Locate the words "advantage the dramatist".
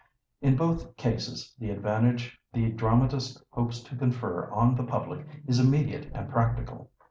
1.69-3.39